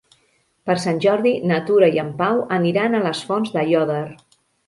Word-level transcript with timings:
Per 0.69 0.75
Sant 0.83 1.01
Jordi 1.03 1.33
na 1.51 1.59
Tura 1.67 1.91
i 1.97 2.01
en 2.05 2.09
Pau 2.23 2.41
aniran 2.59 2.95
a 2.95 3.03
les 3.05 3.23
Fonts 3.27 3.53
d'Aiòder. 3.59 4.03